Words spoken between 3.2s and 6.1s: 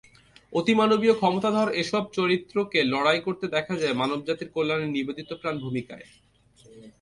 করতে দেখা যায় মানবজাতির কল্যাণে নিবেদিতপ্রাণ ভূমিকায়।